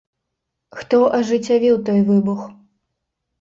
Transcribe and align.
Хто 0.79 0.97
ажыццявіў 1.17 1.75
той 1.91 1.99
выбух? 2.09 2.41